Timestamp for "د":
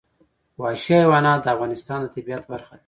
1.41-1.47, 2.01-2.07